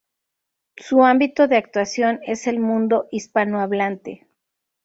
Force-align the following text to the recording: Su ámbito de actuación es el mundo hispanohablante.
Su 0.77 1.03
ámbito 1.05 1.47
de 1.47 1.57
actuación 1.57 2.21
es 2.23 2.47
el 2.47 2.59
mundo 2.59 3.07
hispanohablante. 3.11 4.25